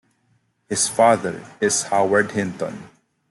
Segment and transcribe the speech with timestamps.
[0.67, 2.89] His father is Howard Hinton.